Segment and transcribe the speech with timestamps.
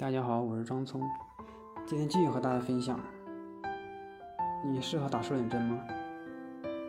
[0.00, 1.02] 大家好，我是张聪，
[1.84, 3.00] 今天继续和大家分享。
[4.64, 5.76] 你适合打瘦脸针吗？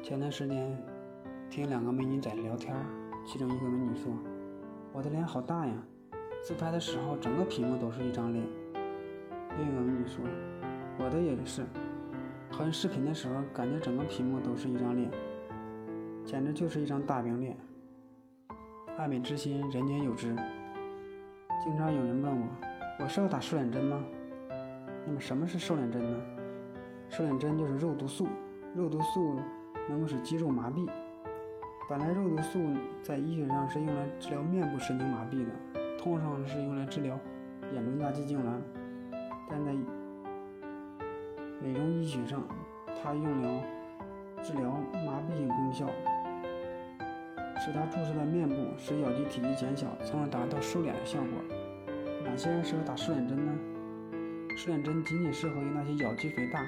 [0.03, 0.77] 前段时间
[1.49, 2.75] 听两个美女在聊天，
[3.25, 4.13] 其中一个美女说
[4.93, 5.73] ：“我的脸好大呀，
[6.43, 8.45] 自拍的时候整个屏幕都是一张脸。”
[9.57, 10.23] 另一个美女说
[11.03, 11.65] ：“我的也是，
[12.51, 15.09] 拍视频的时候感觉整个屏幕都是一张脸，
[16.23, 17.57] 简直就是一张大饼脸。”
[18.99, 20.35] 爱美之心，人皆有之。
[21.63, 22.47] 经常有人问我。
[23.01, 24.03] 我是要打瘦脸针吗？
[25.05, 26.19] 那么什么是瘦脸针呢？
[27.07, 28.27] 瘦脸针就是肉毒素，
[28.75, 29.39] 肉毒素
[29.87, 30.85] 能够使肌肉麻痹。
[31.89, 32.59] 本来肉毒素
[33.01, 35.51] 在医学上是用来治疗面部神经麻痹的，
[35.97, 37.17] 通常是用来治疗
[37.73, 38.59] 眼轮匝肌痉挛，
[39.49, 39.71] 但在
[41.61, 42.43] 美容医学上，
[43.01, 43.63] 它用了
[44.43, 45.87] 治疗麻痹性功效，
[47.59, 51.55] 使它注射在面部，使咬肌体积减小，从而达到瘦脸的效果。
[52.29, 53.51] 哪些人适合打瘦脸针呢？
[54.55, 56.63] 瘦脸针仅仅适合于那些咬肌肥大，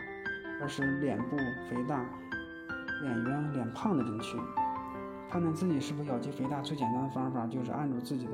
[0.59, 1.38] 而使脸部
[1.69, 2.03] 肥大、
[3.03, 4.41] 脸圆、脸胖的人群。
[5.30, 8.31] 判断自己是否咬肌肥大，最简单的方法就是按住自己的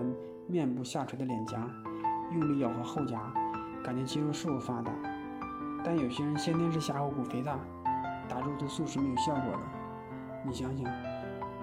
[0.48, 1.70] 面部下垂的脸颊，
[2.32, 3.22] 用力咬合后颊，
[3.84, 4.92] 感觉肌肉是否发达。
[5.84, 7.60] 但有些人先天是下颌骨肥大，
[8.30, 9.60] 打肉毒素是没有效果的。
[10.46, 10.90] 你想想，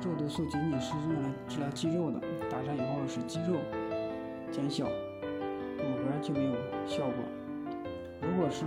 [0.03, 3.57] 肉毒素仅仅是用来治疗肌肉的，打上以后使肌肉
[4.53, 4.85] 减小。
[5.77, 6.55] 骨骼就没有
[6.87, 7.15] 效果。
[8.23, 8.65] 如果是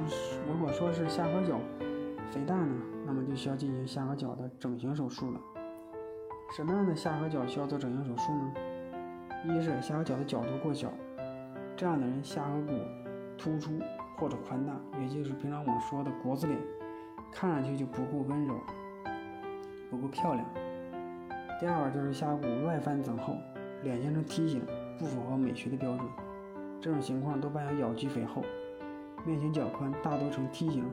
[0.47, 1.59] 如果说是下颌角
[2.31, 5.39] 肥大呢，那么就需要进行下颌角的整形手术了。
[6.55, 8.53] 什么样的下颌角需要做整形手术呢？
[9.45, 10.91] 一是下颌角的角度过小，
[11.75, 12.73] 这样的人下颌骨
[13.37, 13.71] 突出
[14.17, 16.59] 或者宽大，也就是平常我们说的国字脸，
[17.31, 18.55] 看上去就不够温柔，
[19.89, 20.45] 不够漂亮。
[21.59, 23.35] 第二个就是下颌骨外翻增厚，
[23.83, 24.61] 脸型呈梯形，
[24.97, 26.07] 不符合美学的标准。
[26.79, 28.43] 这种情况都伴有咬肌肥厚，
[29.25, 30.83] 面型较宽，大多呈梯形，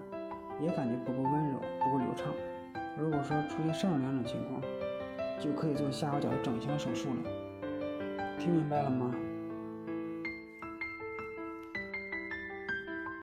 [0.61, 2.33] 也感觉不够温柔，不够流畅。
[2.99, 4.63] 如果说出现上述两种情况，
[5.39, 8.37] 就可以做下颌角的整形手术了。
[8.39, 9.15] 听明白了吗？